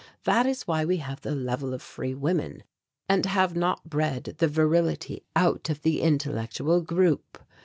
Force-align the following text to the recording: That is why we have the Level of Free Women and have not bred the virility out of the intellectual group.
That 0.23 0.47
is 0.47 0.63
why 0.63 0.83
we 0.83 0.97
have 0.97 1.21
the 1.21 1.35
Level 1.35 1.75
of 1.75 1.81
Free 1.83 2.15
Women 2.15 2.63
and 3.07 3.23
have 3.27 3.55
not 3.55 3.87
bred 3.87 4.33
the 4.39 4.47
virility 4.47 5.21
out 5.35 5.69
of 5.69 5.83
the 5.83 6.01
intellectual 6.01 6.81
group. 6.81 7.37